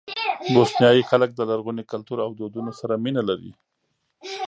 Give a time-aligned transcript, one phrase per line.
[0.53, 3.51] بوسنیایي خلک د لرغوني کلتور او دودونو سره مینه لري.